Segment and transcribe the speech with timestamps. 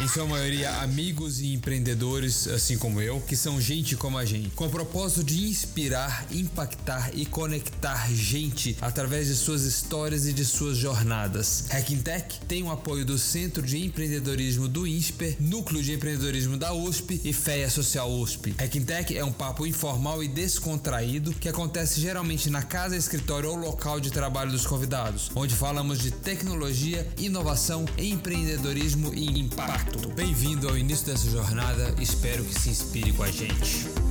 [0.00, 4.50] em sua maioria amigos e empreendedores, assim como eu, que são gente como a gente,
[4.50, 10.44] com o propósito de inspirar, impactar e conectar gente através de suas histórias e de
[10.44, 11.66] suas jornadas.
[11.70, 16.72] Hacking Tech tem o apoio do Centro de Empreendedorismo do INSPER, Núcleo de Empreendedorismo da
[16.72, 18.54] USP e FEA Social USP.
[18.58, 23.56] Hacking Tech é um papo informal e descontraído que acontece geralmente na casa, escritório ou
[23.56, 29.83] local de trabalho dos convidados, onde falamos de tecnologia, inovação, empreendedorismo e impacto.
[30.14, 34.04] Bem-vindo ao início dessa jornada, espero que se inspire com a gente.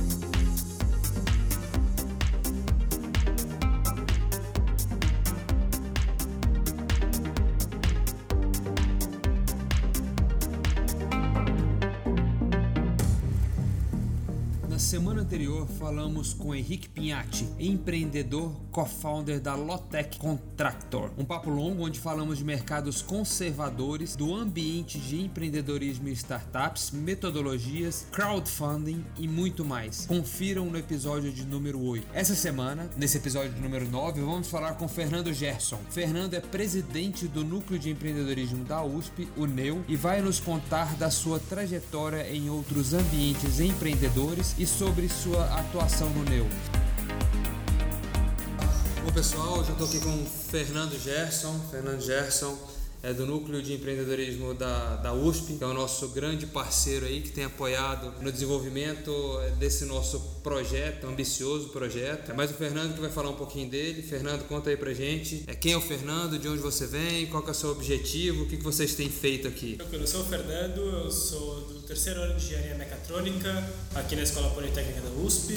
[14.94, 21.10] semana anterior falamos com Henrique Pinhatti, empreendedor, co-founder da Lotec Contractor.
[21.16, 28.06] Um papo longo onde falamos de mercados conservadores, do ambiente de empreendedorismo e startups, metodologias,
[28.12, 30.06] crowdfunding e muito mais.
[30.06, 32.06] Confiram no episódio de número 8.
[32.12, 35.78] Essa semana, nesse episódio de número 9, vamos falar com Fernando Gerson.
[35.90, 40.94] Fernando é presidente do Núcleo de Empreendedorismo da USP, o NEU, e vai nos contar
[40.96, 46.46] da sua trajetória em outros ambientes empreendedores e sobre sua atuação no NEU.
[49.14, 51.56] Pessoal, já estou aqui com o Fernando Gerson.
[51.70, 52.58] Fernando Gerson
[53.00, 57.20] é do Núcleo de Empreendedorismo da, da USP, que é o nosso grande parceiro aí,
[57.20, 59.12] que tem apoiado no desenvolvimento
[59.56, 62.32] desse nosso projeto, ambicioso projeto.
[62.32, 64.02] É mais o Fernando que vai falar um pouquinho dele.
[64.02, 67.46] Fernando, conta aí pra gente é, quem é o Fernando, de onde você vem, qual
[67.46, 69.78] é o seu objetivo, o que, que vocês têm feito aqui.
[69.92, 74.50] Eu sou o Fernando, eu sou do terceiro ano de Engenharia Mecatrônica, aqui na Escola
[74.50, 75.54] Politécnica da USP.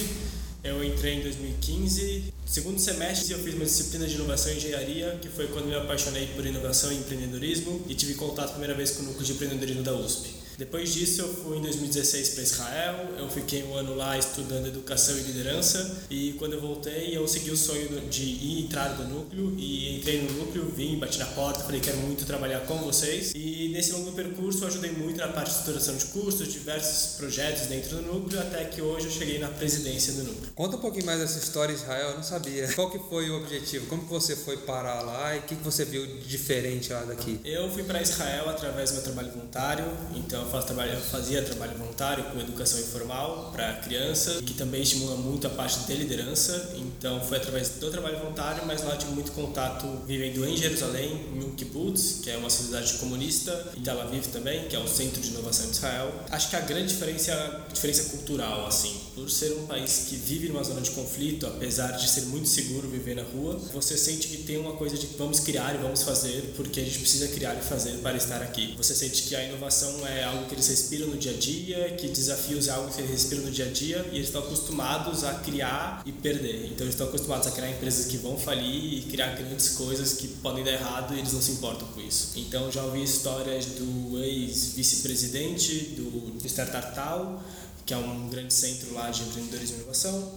[0.68, 2.34] Eu entrei em 2015.
[2.46, 6.28] Segundo semestre eu fiz uma disciplina de inovação e engenharia, que foi quando me apaixonei
[6.36, 9.82] por inovação e empreendedorismo e tive contato a primeira vez com o núcleo de empreendedorismo
[9.82, 10.36] da USP.
[10.58, 13.10] Depois disso, eu fui em 2016 para Israel.
[13.18, 16.04] Eu fiquei um ano lá estudando educação e liderança.
[16.10, 19.54] E quando eu voltei, eu segui o sonho de ir entrar no núcleo.
[19.56, 23.34] E entrei no núcleo, vim, bati na porta, falei: quero muito trabalhar com vocês.
[23.36, 27.68] E nesse longo percurso, eu ajudei muito na parte de estruturação de custos, diversos projetos
[27.68, 30.52] dentro do núcleo, até que hoje eu cheguei na presidência do núcleo.
[30.56, 32.68] Conta um pouquinho mais dessa história Israel, eu não sabia.
[32.74, 33.86] Qual que foi o objetivo?
[33.86, 37.40] Como que você foi parar lá e o que, que você viu diferente lá daqui?
[37.46, 39.86] Eu fui para Israel através do meu trabalho voluntário.
[40.16, 45.48] Então, faço trabalho, fazia trabalho voluntário com educação informal para crianças, que também estimula muito
[45.48, 46.74] a parte de liderança.
[46.76, 51.42] Então foi através do trabalho voluntário, mas lá tive muito contato vivendo em Jerusalém, em
[51.42, 55.22] Yom Kibbutz, que é uma sociedade comunista, em Tel Aviv também, que é o centro
[55.22, 56.14] de inovação de Israel.
[56.30, 58.96] Acho que a grande diferença é a diferença cultural, assim.
[59.16, 62.88] Por ser um país que vive numa zona de conflito, apesar de ser muito seguro
[62.88, 66.54] viver na rua, você sente que tem uma coisa de vamos criar e vamos fazer,
[66.56, 68.76] porque a gente precisa criar e fazer para estar aqui.
[68.78, 72.08] Você sente que a inovação é algo que eles respiram no dia a dia, que
[72.08, 75.34] desafios é algo que eles respiram no dia a dia e eles estão acostumados a
[75.36, 76.66] criar e perder.
[76.66, 80.28] Então eles estão acostumados a criar empresas que vão falir e criar grandes coisas que
[80.28, 82.34] podem dar errado e eles não se importam com isso.
[82.36, 87.44] Então já ouvi histórias do ex-vice-presidente do Startup Tal,
[87.86, 90.32] que é um grande centro lá de empreendedorismo e inovação,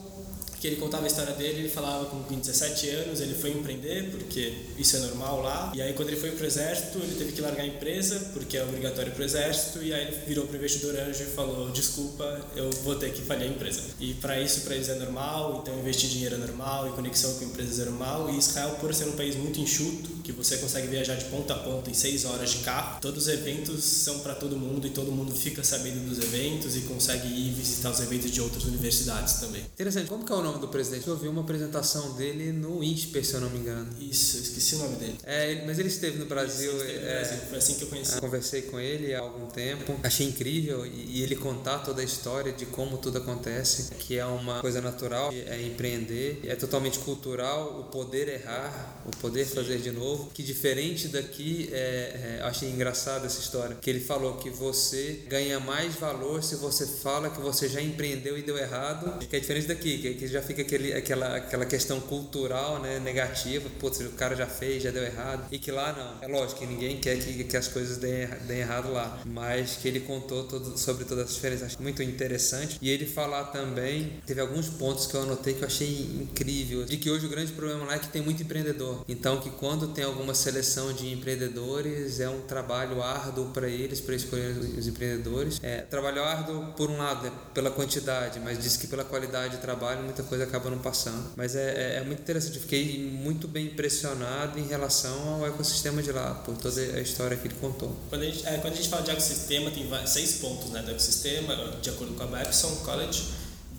[0.61, 4.53] que ele contava a história dele, ele falava com 17 anos ele foi empreender, porque
[4.79, 7.63] isso é normal lá, e aí quando ele foi pro exército, ele teve que largar
[7.63, 11.27] a empresa, porque é obrigatório pro exército, e aí ele virou pro investidor anjo e
[11.27, 13.81] falou, desculpa, eu vou ter que falhar a empresa.
[13.99, 17.45] E para isso, para eles é normal, então investir dinheiro é normal, e conexão com
[17.45, 21.15] empresas é normal, e Israel, por ser um país muito enxuto, que você consegue viajar
[21.15, 24.57] de ponta a ponta em 6 horas de carro, todos os eventos são para todo
[24.57, 28.41] mundo, e todo mundo fica sabendo dos eventos, e consegue ir visitar os eventos de
[28.41, 29.63] outras universidades também.
[29.63, 31.07] Interessante, como que é o nome do presidente?
[31.07, 33.89] Eu vi uma apresentação dele no INSPER, se eu não me engano.
[34.01, 35.17] Isso, eu esqueci o nome dele.
[35.25, 36.71] É, mas ele esteve no Brasil.
[36.71, 37.39] Isso, esteve no é, Brasil.
[37.49, 38.17] Foi assim que eu conheci.
[38.17, 39.97] É, conversei com ele há algum tempo.
[40.03, 44.61] Achei incrível e, ele contar toda a história de como tudo acontece, que é uma
[44.61, 49.55] coisa natural, é empreender, é totalmente cultural, o poder errar, o poder Sim.
[49.55, 50.31] fazer de novo.
[50.33, 55.61] Que diferente daqui, é, é, achei engraçado essa história, que ele falou que você ganha
[55.61, 59.67] mais valor se você fala que você já empreendeu e deu errado, que é diferente
[59.67, 64.35] daqui, que, que já fica aquele, aquela, aquela questão cultural né, negativa, putz, o cara
[64.35, 66.29] já fez, já deu errado, e que lá não.
[66.29, 69.89] É lógico que ninguém quer que, que as coisas deem, deem errado lá, mas que
[69.89, 72.79] ele contou todo, sobre todas as diferenças, acho muito interessante.
[72.81, 76.97] E ele falar também, teve alguns pontos que eu anotei que eu achei incrível, de
[76.97, 79.05] que hoje o grande problema lá é que tem muito empreendedor.
[79.09, 84.15] Então, que quando tem alguma seleção de empreendedores, é um trabalho árduo para eles, para
[84.15, 85.59] escolher os empreendedores.
[85.63, 89.63] É, trabalho árduo, por um lado, é pela quantidade, mas diz que pela qualidade de
[89.63, 91.33] trabalho, muita, coisa acaba não passando.
[91.37, 96.03] Mas é, é, é muito interessante, eu fiquei muito bem impressionado em relação ao ecossistema
[96.03, 97.95] de lá, por toda a história que ele contou.
[98.09, 100.93] Quando a gente, é, quando a gente fala de ecossistema, tem seis pontos né, do
[100.93, 103.25] ecossistema, de acordo com a Babson College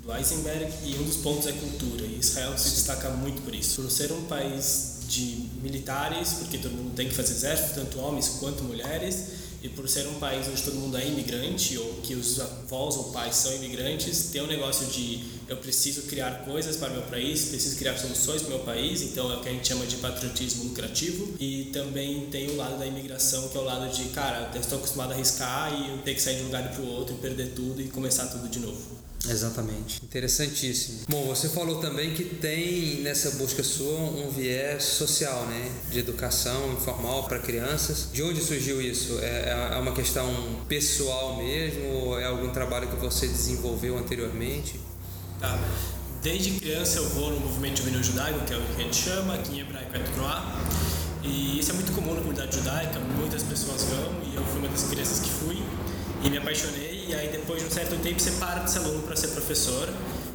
[0.03, 2.05] do Eisenberg, e um dos pontos é cultura.
[2.05, 3.81] E Israel se destaca muito por isso.
[3.81, 8.37] Por ser um país de militares, porque todo mundo tem que fazer exército, tanto homens
[8.39, 12.39] quanto mulheres, e por ser um país onde todo mundo é imigrante ou que os
[12.39, 16.93] avós ou pais são imigrantes, tem um negócio de eu preciso criar coisas para o
[16.93, 19.67] meu país, preciso criar soluções para o meu país, então é o que a gente
[19.67, 21.35] chama de patriotismo lucrativo.
[21.39, 24.77] E também tem o lado da imigração, que é o lado de, cara, eu estou
[24.77, 27.17] acostumado a arriscar e eu ter que sair de um lugar para o outro e
[27.17, 29.10] perder tudo e começar tudo de novo.
[29.29, 30.03] Exatamente.
[30.03, 31.01] Interessantíssimo.
[31.07, 35.71] Bom, você falou também que tem nessa busca sua um viés social, né?
[35.91, 38.09] De educação informal para crianças.
[38.11, 39.19] De onde surgiu isso?
[39.19, 40.27] É, é uma questão
[40.67, 41.87] pessoal mesmo?
[41.87, 44.79] Ou é algum trabalho que você desenvolveu anteriormente?
[45.39, 45.59] Tá.
[46.21, 49.35] Desde criança eu vou no movimento juvenil judaico, que é o que a gente chama,
[49.35, 50.55] aqui em hebraico é Tnoah.
[51.23, 54.69] E isso é muito comum na comunidade judaica, muitas pessoas vão e eu fui uma
[54.69, 55.61] das crianças que fui
[56.23, 59.01] e me apaixonei e aí depois de um certo tempo você para de ser aluno
[59.03, 59.89] para ser professor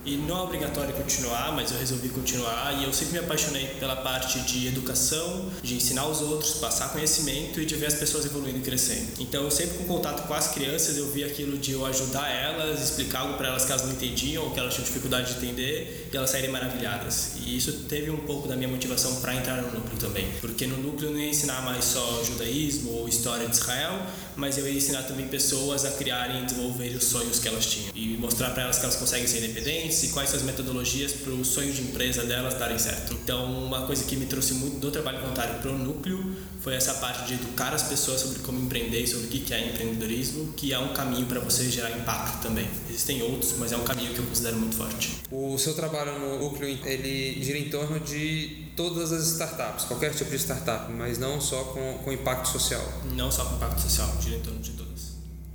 [0.07, 3.97] e não é obrigatório continuar, mas eu resolvi continuar e eu sempre me apaixonei pela
[3.97, 8.59] parte de educação, de ensinar os outros, passar conhecimento e de ver as pessoas evoluindo
[8.59, 9.09] e crescendo.
[9.19, 12.81] Então, eu sempre com contato com as crianças, eu vi aquilo de eu ajudar elas,
[12.81, 16.09] explicar algo para elas que elas não entendiam ou que elas tinham dificuldade de entender
[16.13, 17.33] e elas saírem maravilhadas.
[17.45, 20.77] E isso teve um pouco da minha motivação para entrar no núcleo também, porque no
[20.77, 24.07] núcleo não ia ensinar mais só judaísmo ou história de Israel,
[24.37, 27.91] mas eu ia ensinar também pessoas a criarem e desenvolverem os sonhos que elas tinham
[27.95, 31.33] e mostrar para elas que elas conseguem ser independentes e quais são as metodologias para
[31.33, 33.15] o sonho de empresa delas darem certo.
[33.15, 36.95] Então, uma coisa que me trouxe muito do trabalho voluntário para o núcleo foi essa
[36.95, 40.73] parte de educar as pessoas sobre como empreender e sobre o que é empreendedorismo, que
[40.73, 42.69] é um caminho para você gerar impacto também.
[42.89, 45.23] Existem outros, mas é um caminho que eu considero muito forte.
[45.31, 50.31] O seu trabalho no núcleo, ele gira em torno de todas as startups, qualquer tipo
[50.31, 52.83] de startup, mas não só com, com impacto social.
[53.15, 54.73] Não só com impacto social, gira em torno de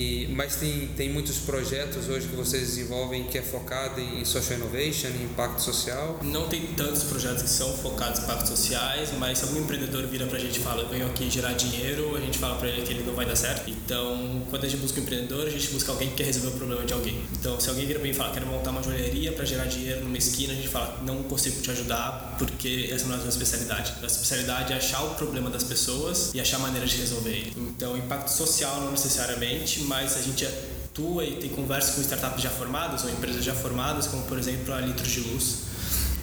[0.02, 4.58] e, mas tem, tem muitos projetos hoje que vocês desenvolvem que é focado em social
[4.58, 6.20] innovation, em impacto social?
[6.24, 10.26] Não tem tantos projetos que são focados em impactos sociais, mas se algum empreendedor vira
[10.26, 12.92] pra gente e fala, eu venho aqui gerar dinheiro, a gente fala pra ele que
[12.92, 13.70] ele não vai dar certo.
[13.70, 16.58] Então, quando a gente busca um empreendedor, a gente busca alguém que quer resolver o
[16.58, 17.22] problema de alguém.
[17.40, 20.04] Então, se alguém vira pra mim e fala, quero montar uma joalheria para gerar dinheiro
[20.04, 23.30] numa esquina, a gente fala, não consigo te ajudar porque essa não é a sua
[23.30, 23.94] especialidade.
[24.02, 27.54] A especialidade é achar o problema das pessoas e achar maneiras de resolver ele.
[27.56, 32.50] Então, impacto social não necessariamente, mas a gente atua e tem conversa com startups já
[32.50, 35.64] formadas ou empresas já formadas, como por exemplo a Litros de Luz,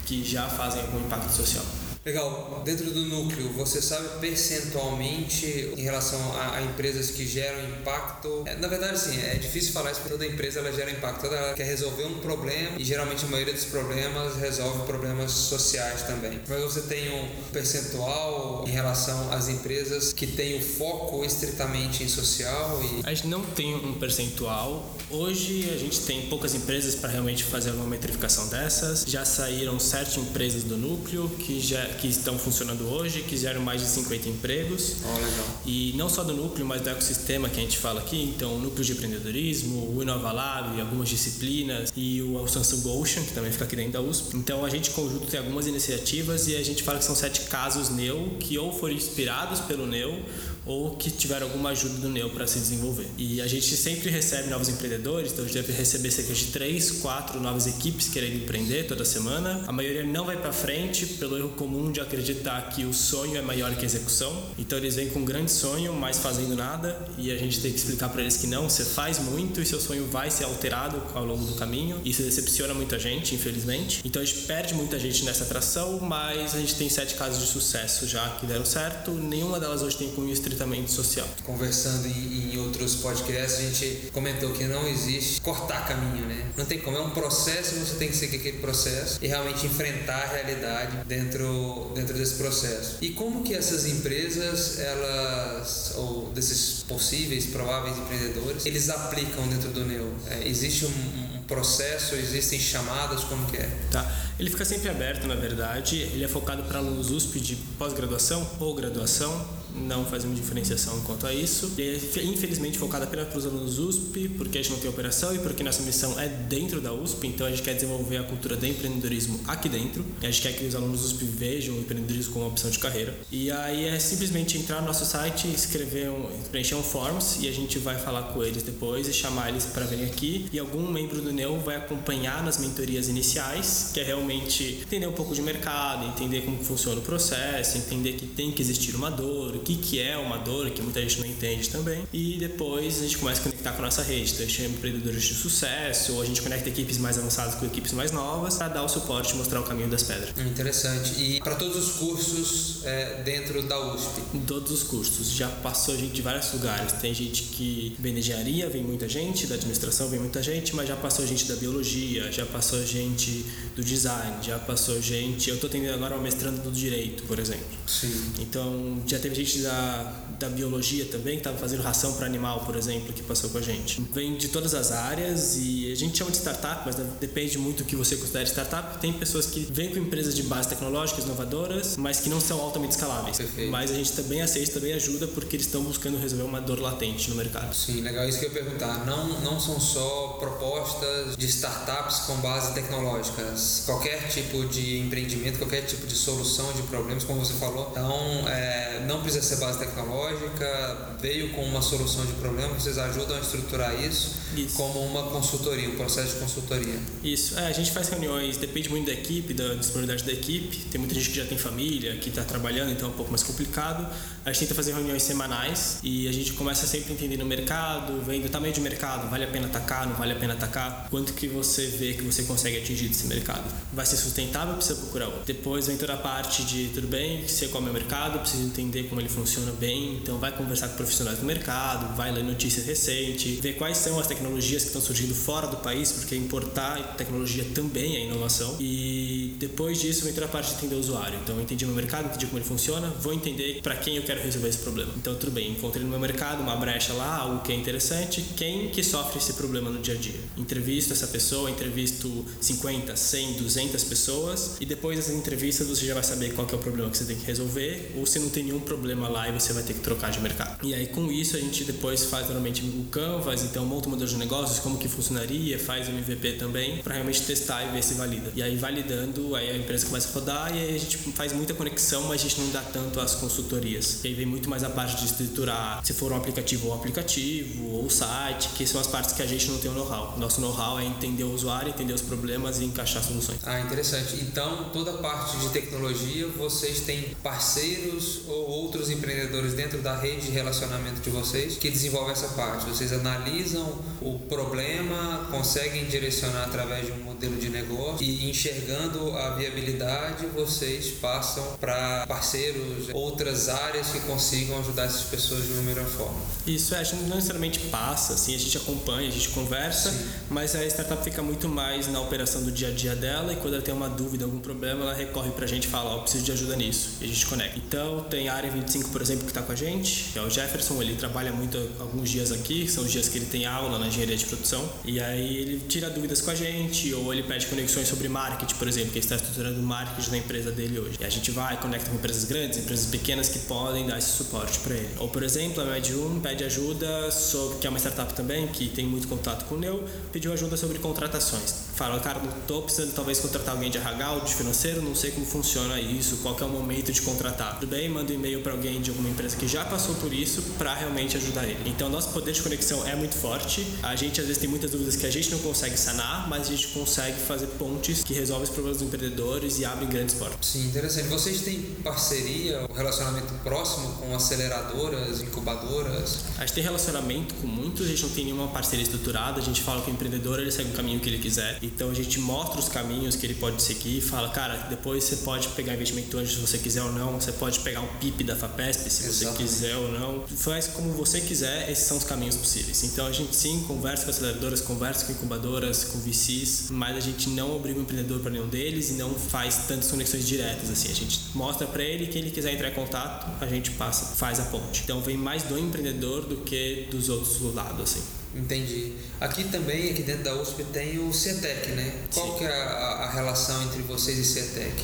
[0.07, 1.63] que já fazem algum impacto social.
[2.05, 2.61] Legal.
[2.63, 8.43] Dentro do núcleo, você sabe percentualmente em relação a, a, empresas que geram impacto?
[8.45, 11.21] É, na verdade, sim, é difícil falar isso porque toda empresa ela gera impacto.
[11.21, 16.03] Toda ela quer resolver um problema e geralmente a maioria dos problemas resolve problemas sociais
[16.03, 16.39] também.
[16.47, 22.07] Mas você tem um percentual em relação às empresas que têm o foco estritamente em
[22.07, 22.81] social?
[22.81, 23.01] E...
[23.05, 24.95] A gente não tem um percentual.
[25.09, 29.03] Hoje a gente tem poucas empresas para realmente fazer uma metrificação dessas.
[29.05, 33.81] Já saíram sete empresas do núcleo que já que estão funcionando hoje, que geram mais
[33.81, 34.97] de 50 empregos.
[35.03, 35.67] Oh.
[35.67, 38.59] E não só do núcleo, mas do ecossistema que a gente fala aqui, então o
[38.59, 43.65] núcleo de empreendedorismo, o Inova Lab, algumas disciplinas e o Samsung Ocean, que também fica
[43.65, 44.35] aqui dentro da USP.
[44.37, 47.89] Então a gente conjunto tem algumas iniciativas e a gente fala que são sete casos
[47.89, 50.19] NEO que ou foram inspirados pelo NEO
[50.65, 53.07] ou que tiveram alguma ajuda do NEO para se desenvolver.
[53.17, 56.91] E a gente sempre recebe novos empreendedores, então a gente deve receber cerca de 3,
[56.91, 59.63] 4 novas equipes querendo empreender toda semana.
[59.67, 63.41] A maioria não vai para frente pelo erro comum de acreditar que o sonho é
[63.41, 64.43] maior que a execução.
[64.57, 67.77] Então eles vêm com um grande sonho, mas fazendo nada, e a gente tem que
[67.77, 71.25] explicar para eles que não, você faz muito e seu sonho vai ser alterado ao
[71.25, 71.99] longo do caminho.
[72.03, 74.01] Isso decepciona muita gente, infelizmente.
[74.05, 77.47] Então a gente perde muita gente nessa atração, mas a gente tem sete casos de
[77.47, 79.11] sucesso já que deram certo.
[79.11, 81.27] Nenhuma delas hoje tem cunho estrito social.
[81.43, 86.51] Conversando em, em, outros podcasts, a gente comentou que não existe cortar caminho, né?
[86.57, 90.23] Não tem como, é um processo você tem que seguir aquele processo e realmente enfrentar
[90.23, 92.97] a realidade dentro, dentro desse processo.
[93.01, 99.85] E como que essas empresas, elas, ou desses possíveis, prováveis empreendedores, eles aplicam dentro do
[99.85, 100.13] Neo?
[100.29, 103.69] É, existe um, um processo, existem chamadas, como que é?
[103.91, 104.09] Tá.
[104.39, 105.97] Ele fica sempre aberto, na verdade.
[105.97, 111.33] Ele é focado para alunos USP de pós-graduação ou graduação não fazemos diferenciação quanto a
[111.33, 111.71] isso.
[111.77, 115.33] E é, infelizmente focada apenas para os alunos USP, porque a gente não tem operação
[115.35, 118.55] e porque nossa missão é dentro da USP, então a gente quer desenvolver a cultura
[118.55, 120.05] do empreendedorismo aqui dentro.
[120.21, 123.17] A gente quer que os alunos USP vejam o empreendedorismo como uma opção de carreira.
[123.31, 127.51] E aí é simplesmente entrar no nosso site, escrever um, preencher um forms e a
[127.51, 130.47] gente vai falar com eles depois e chamar eles para virem aqui.
[130.51, 135.13] E algum membro do NEU vai acompanhar nas mentorias iniciais, que é realmente entender um
[135.13, 139.55] pouco de mercado, entender como funciona o processo, entender que tem que existir uma dor,
[139.69, 142.07] que, que é uma dor, que muita gente não entende também.
[142.11, 144.31] E depois a gente começa a conectar com a nossa rede.
[144.31, 147.65] Então a gente chama empreendedores de sucesso, ou a gente conecta equipes mais avançadas com
[147.65, 150.29] equipes mais novas para dar o suporte e mostrar o caminho das pedras.
[150.37, 151.21] Interessante.
[151.21, 154.21] E para todos os cursos é, dentro da USP?
[154.33, 155.31] Em todos os cursos.
[155.31, 156.93] Já passou gente de vários lugares.
[156.93, 160.87] Tem gente que vem da engenharia, vem muita gente, da administração vem muita gente, mas
[160.87, 163.45] já passou gente da biologia, já passou gente
[163.75, 165.49] do design, já passou gente.
[165.49, 167.65] Eu estou tendo agora uma mestrando do direito, por exemplo.
[167.85, 168.33] Sim.
[168.39, 172.75] Então já teve gente da, da biologia também, que estava fazendo ração para animal, por
[172.75, 174.01] exemplo, que passou com a gente.
[174.13, 177.83] Vem de todas as áreas e a gente chama de startup, mas depende muito do
[177.83, 178.99] que você considera startup.
[178.99, 182.93] Tem pessoas que vêm com empresas de base tecnológicas inovadoras, mas que não são altamente
[182.95, 183.37] escaláveis.
[183.37, 183.71] Perfeito.
[183.71, 187.29] Mas a gente também aceita, também ajuda, porque eles estão buscando resolver uma dor latente
[187.29, 187.73] no mercado.
[187.75, 188.27] Sim, legal.
[188.27, 189.05] Isso que eu ia perguntar.
[189.05, 193.83] Não, não são só propostas de startups com base tecnológicas.
[193.85, 197.89] Qualquer tipo de empreendimento, qualquer tipo de solução de problemas, como você falou.
[197.91, 203.37] Então, é, não precisa ser base tecnológica, veio com uma solução de problema, vocês ajudam
[203.37, 204.75] a estruturar isso, isso.
[204.75, 206.99] como uma consultoria, um processo de consultoria.
[207.23, 210.77] Isso, é, a gente faz reuniões, depende muito da equipe, da disponibilidade da equipe.
[210.91, 213.43] Tem muita gente que já tem família, que está trabalhando, então é um pouco mais
[213.43, 214.07] complicado.
[214.45, 218.45] A gente tenta fazer reuniões semanais e a gente começa sempre entendendo o mercado, vendo
[218.45, 221.47] o tamanho de mercado, vale a pena atacar, não vale a pena atacar, quanto que
[221.47, 223.63] você vê que você consegue atingir desse mercado.
[223.93, 225.43] Vai ser sustentável, precisa procurar outro.
[225.45, 229.03] Depois vem toda a parte de, tudo bem, sei qual é o mercado, preciso entender
[229.03, 233.59] como ele funciona bem, então vai conversar com profissionais do mercado, vai ler notícias recentes,
[233.59, 238.15] ver quais são as tecnologias que estão surgindo fora do país, porque importar tecnologia também
[238.15, 238.75] é inovação.
[238.79, 241.39] E depois disso toda a parte de entender o usuário.
[241.43, 244.41] Então eu entendi meu mercado, entendi como ele funciona, vou entender para quem eu quero
[244.41, 245.11] resolver esse problema.
[245.17, 248.89] Então tudo bem, encontrei no meu mercado uma brecha lá, algo que é interessante, quem
[248.89, 250.39] que sofre esse problema no dia a dia.
[250.57, 256.23] Entrevisto essa pessoa, entrevisto 50, 100, 200 pessoas e depois dessas entrevistas você já vai
[256.23, 258.79] saber qual é o problema que você tem que resolver ou se não tem nenhum
[258.79, 260.85] problema lá e você vai ter que trocar de mercado.
[260.85, 264.29] E aí com isso a gente depois faz normalmente o Canvas, então monta um modelo
[264.29, 268.13] de negócios, como que funcionaria, faz o MVP também para realmente testar e ver se
[268.13, 268.51] valida.
[268.55, 271.73] E aí validando, aí a empresa começa a rodar e aí a gente faz muita
[271.73, 274.23] conexão, mas a gente não dá tanto as consultorias.
[274.23, 276.95] E aí vem muito mais a parte de estruturar, se for um aplicativo ou um
[276.95, 280.37] aplicativo ou site, que são as partes que a gente não tem o know-how.
[280.37, 283.59] Nosso know-how é entender o usuário, entender os problemas e encaixar soluções.
[283.63, 284.35] Ah, interessante.
[284.41, 290.47] Então, toda a parte de tecnologia, vocês têm parceiros ou outros empreendedores dentro da rede
[290.47, 292.85] de relacionamento de vocês que desenvolvem essa parte.
[292.85, 299.51] Vocês analisam o problema, conseguem direcionar através de um modelo de negócio e enxergando a
[299.51, 306.05] viabilidade, vocês passam para parceiros, outras áreas que consigam ajudar essas pessoas de uma melhor
[306.05, 306.37] forma.
[306.67, 310.25] Isso, é, a gente não necessariamente passa, assim, a gente acompanha, a gente conversa, Sim.
[310.49, 313.75] mas a startup fica muito mais na operação do dia a dia dela e quando
[313.75, 316.21] ela tem uma dúvida, algum problema, ela recorre para a gente e fala, ó, oh,
[316.23, 317.79] preciso de ajuda nisso, e a gente conecta.
[317.79, 321.01] Então, tem a área 25, por exemplo, que está com a gente, é o Jefferson,
[321.01, 324.35] ele trabalha muito alguns dias aqui, são os dias que ele tem aula na engenharia
[324.35, 328.27] de produção, e aí ele tira dúvidas com a gente, ou ele pede conexões sobre
[328.27, 331.17] marketing, por exemplo, que está estruturando o marketing da empresa dele hoje.
[331.19, 334.79] E a gente vai, conecta com empresas grandes, empresas pequenas que podem dar esse suporte
[334.79, 335.09] para ele.
[335.17, 339.05] Ou, por exemplo, a Medium pede ajuda sobre, que é uma startup também, que tem
[339.05, 341.88] muito contato com o Neu, pediu ajuda sobre contratações.
[341.99, 345.31] Fala, cara, não estou precisando talvez contratar alguém de RH ou de financeiro, não sei
[345.31, 347.77] como funciona isso, qual é o momento de contratar.
[347.77, 348.07] Tudo bem?
[348.07, 351.35] Manda um e-mail para alguém de alguma empresa que já passou por isso para realmente
[351.35, 351.89] ajudar ele.
[351.89, 353.85] Então, nosso poder de conexão é muito forte.
[354.01, 356.71] A gente às vezes tem muitas dúvidas que a gente não consegue sanar, mas a
[356.71, 360.65] gente consegue fazer pontes que resolvem os problemas dos empreendedores e abrem grandes portas.
[360.67, 361.27] Sim, interessante.
[361.27, 366.45] Vocês têm parceria, um relacionamento próximo com aceleradoras, incubadoras?
[366.57, 369.81] A gente tem relacionamento com muitos, a gente não tem nenhuma parceria estruturada, a gente
[369.81, 371.77] fala que o empreendedor ele segue o caminho que ele quiser.
[371.93, 375.37] Então a gente mostra os caminhos que ele pode seguir e fala, cara, depois você
[375.37, 378.55] pode pegar investimento anjo se você quiser ou não, você pode pegar um PIP da
[378.55, 379.57] FAPESP se Exatamente.
[379.57, 380.47] você quiser ou não.
[380.47, 383.03] Faz como você quiser, esses são os caminhos possíveis.
[383.03, 387.49] Então a gente sim conversa com aceleradoras, conversa com incubadoras, com VCs, mas a gente
[387.49, 391.11] não obriga o empreendedor para nenhum deles e não faz tantas conexões diretas assim.
[391.11, 394.59] A gente mostra para ele que ele quiser entrar em contato, a gente passa, faz
[394.59, 395.01] a ponte.
[395.03, 398.38] Então vem mais do empreendedor do que dos outros lados assim.
[398.55, 399.13] Entendi.
[399.39, 402.25] Aqui também, aqui dentro da USP, tem o CETEC, né?
[402.33, 402.57] Qual Sim.
[402.57, 405.03] que é a, a relação entre vocês e CETEC?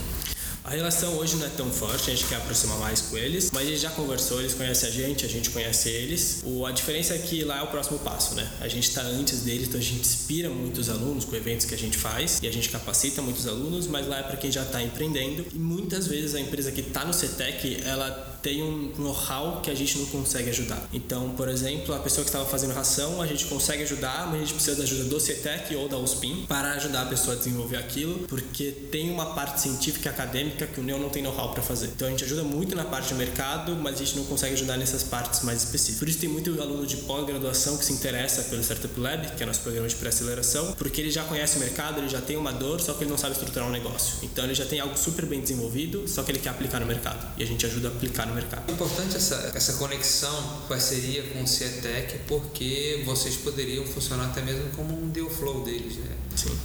[0.66, 3.68] A relação hoje não é tão forte, a gente quer aproximar mais com eles, mas
[3.68, 6.42] a gente já conversou, eles conhecem a gente, a gente conhece eles.
[6.44, 8.52] O, a diferença é que lá é o próximo passo, né?
[8.60, 11.78] A gente está antes deles, então a gente inspira muitos alunos com eventos que a
[11.78, 14.82] gente faz e a gente capacita muitos alunos, mas lá é para quem já está
[14.82, 15.46] empreendendo.
[15.54, 19.74] E muitas vezes a empresa que está no CETEC, ela tem um know-how que a
[19.74, 20.88] gente não consegue ajudar.
[20.94, 24.38] Então, por exemplo, a pessoa que estava fazendo ração, a gente consegue ajudar, mas a
[24.42, 27.78] gente precisa da ajuda do CETEC ou da USPIM para ajudar a pessoa a desenvolver
[27.78, 31.88] aquilo, porque tem uma parte científica acadêmica que o NEO não tem know-how para fazer.
[31.88, 34.78] Então, a gente ajuda muito na parte de mercado, mas a gente não consegue ajudar
[34.78, 35.98] nessas partes mais específicas.
[35.98, 39.46] Por isso, tem muito aluno de pós-graduação que se interessa pelo Startup Lab, que é
[39.48, 42.80] nosso programa de pré-aceleração, porque ele já conhece o mercado, ele já tem uma dor,
[42.80, 44.18] só que ele não sabe estruturar um negócio.
[44.22, 47.26] Então, ele já tem algo super bem desenvolvido, só que ele quer aplicar no mercado.
[47.40, 48.70] E a gente ajuda a aplicar no mercado.
[48.70, 54.70] É importante essa, essa conexão, parceria com o CETEC, porque vocês poderiam funcionar até mesmo
[54.76, 56.16] como um deal flow deles, né?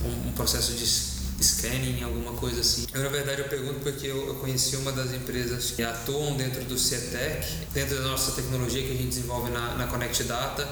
[0.05, 0.85] Um, um, processo de
[1.43, 2.87] scanning, alguma coisa assim.
[2.93, 6.65] Eu, na verdade, eu pergunto porque eu, eu, conheci uma das empresas que atuam dentro
[6.65, 10.69] do CETEC, dentro da nossa tecnologia que a gente desenvolve na, na Connect Data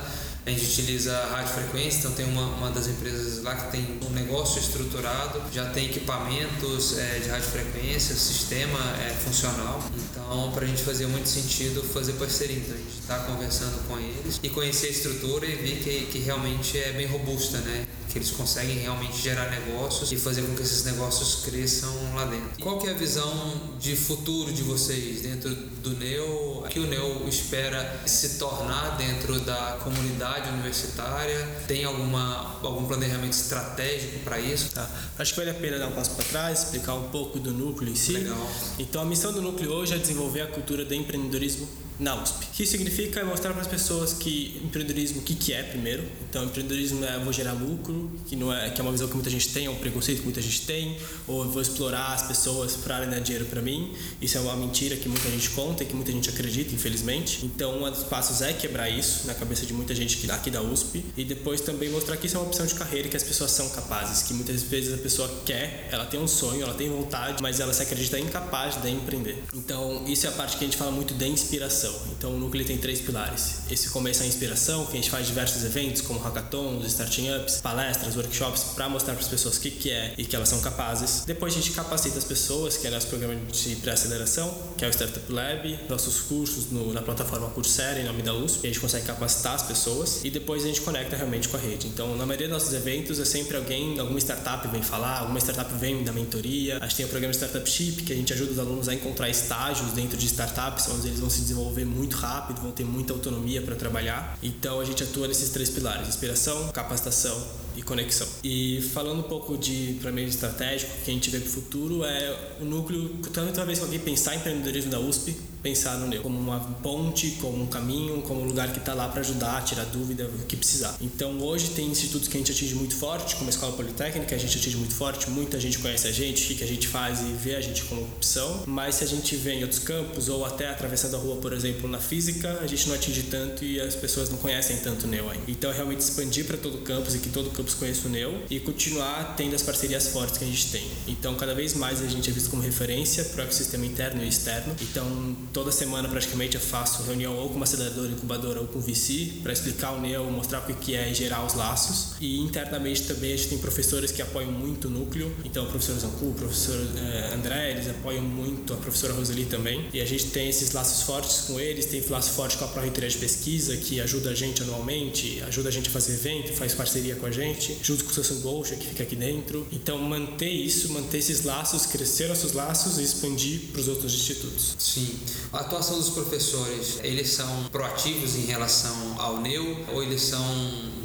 [0.49, 4.11] a gente utiliza rádio frequência, então tem uma, uma das empresas lá que tem um
[4.11, 9.83] negócio estruturado, já tem equipamentos é, de rádio frequência, sistema é, funcional.
[10.11, 12.57] Então, para a gente fazer muito sentido fazer parceria.
[12.57, 16.19] Então, a gente está conversando com eles e conhecer a estrutura e ver que, que
[16.19, 17.87] realmente é bem robusta, né?
[18.09, 22.62] que eles conseguem realmente gerar negócios e fazer com que esses negócios cresçam lá dentro.
[22.62, 26.61] Qual que é a visão de futuro de vocês dentro do Neo?
[26.61, 31.37] O que o Neo espera se tornar dentro da comunidade universitária?
[31.66, 34.71] Tem alguma, algum planejamento estratégico para isso?
[34.71, 34.88] Tá.
[35.18, 37.90] Acho que vale a pena dar um passo para trás, explicar um pouco do núcleo
[37.90, 38.12] em si.
[38.12, 38.50] Legal.
[38.78, 41.68] Então, a missão do núcleo hoje é desenvolver a cultura do empreendedorismo
[41.99, 42.45] na USP.
[42.45, 46.05] O que significa mostrar para as pessoas que empreendedorismo, o que, que é primeiro.
[46.28, 49.31] Então, empreendedorismo é vou gerar lucro, que não é que é uma visão que muita
[49.31, 53.05] gente tem, é um preconceito que muita gente tem, ou vou explorar as pessoas para
[53.05, 53.93] dar dinheiro para mim.
[54.21, 57.45] Isso é uma mentira que muita gente conta e que muita gente acredita, infelizmente.
[57.45, 61.05] Então, um dos passos é quebrar isso na cabeça de muita gente aqui da USP
[61.17, 63.69] e depois também mostrar que isso é uma opção de carreira que as pessoas são
[63.71, 67.61] capazes, que muitas vezes a pessoa quer, ela tem um sonho, ela tem vontade, mas
[67.61, 69.43] ela se acredita incapaz de empreender.
[69.55, 72.00] Então, isso é a parte que a gente fala muito de inspiração inspiração.
[72.16, 73.61] Então o núcleo tem três pilares.
[73.71, 77.61] Esse começo é a inspiração, que a gente faz diversos eventos, como hackathons, starting ups,
[77.61, 80.61] palestras, workshops, para mostrar para as pessoas o que, que é e que elas são
[80.61, 81.25] capazes.
[81.25, 84.91] Depois a gente capacita as pessoas, que é nosso programa de pré-aceleração, que é o
[84.91, 89.06] Startup Lab, nossos cursos no, na plataforma Coursera, em nome da USP, a gente consegue
[89.06, 90.25] capacitar as pessoas.
[90.25, 91.86] E depois a gente conecta realmente com a rede.
[91.86, 95.73] Então, na maioria dos nossos eventos, é sempre alguém, alguma startup vem falar, alguma startup
[95.75, 96.78] vem da mentoria.
[96.78, 99.28] A gente tem o programa Startup Ship, que a gente ajuda os alunos a encontrar
[99.28, 103.12] estágios dentro de startups, onde eles vão se desenvolver desenvolver muito rápido, vão ter muita
[103.12, 104.36] autonomia para trabalhar.
[104.43, 107.41] Então a gente atua nesses três pilares: inspiração, capacitação
[107.76, 108.26] e conexão.
[108.43, 112.04] E falando um pouco de para meio estratégico que a gente vê para o futuro
[112.04, 116.23] é o núcleo, toda vez que alguém pensar em empreendedorismo da USP, pensar no Neo
[116.23, 119.84] como uma ponte, como um caminho, como um lugar que está lá para ajudar, tirar
[119.84, 120.97] dúvida, o que precisar.
[121.00, 124.38] Então hoje tem institutos que a gente atinge muito forte, como a Escola Politécnica, a
[124.38, 127.32] gente atinge muito forte, muita gente conhece a gente, o que a gente faz e
[127.32, 130.68] vê a gente como opção, mas se a gente vê em outros campos ou até
[130.68, 134.30] atravessando a rua, por exemplo, na física, a gente não atinge tanto e as pessoas
[134.30, 135.44] não conhecem tanto o Neo ainda.
[135.49, 138.10] Então é realmente expandir para todo o campus e que todo o campus conheça o
[138.10, 140.86] Neo e continuar tendo as parcerias fortes que a gente tem.
[141.06, 144.28] Então cada vez mais a gente é visto como referência para o ecossistema interno e
[144.28, 144.75] externo.
[144.80, 149.32] Então toda semana praticamente eu faço reunião ou com uma aceleradora, incubadora ou com VC
[149.43, 152.17] para explicar o NEO, mostrar o que é e gerar os laços.
[152.21, 155.34] E internamente também a gente tem professores que apoiam muito o núcleo.
[155.45, 159.89] Então o professor Zancu, o professor eh, André, eles apoiam muito, a professora Roseli também.
[159.93, 163.08] E a gente tem esses laços fortes com eles, tem laço forte com a Pró-Reitoria
[163.08, 167.17] de Pesquisa, que ajuda a gente anualmente, ajuda a gente a fazer evento, faz parceria
[167.17, 169.67] com a gente, junto com o Samsung Gosha, que fica aqui dentro.
[169.73, 174.76] Então manter isso, manter esses laços, crescer nossos laços e expandir para os outros institutos.
[174.78, 175.08] Sim.
[175.53, 180.45] A atuação dos professores, eles são proativos em relação ao NEU ou eles são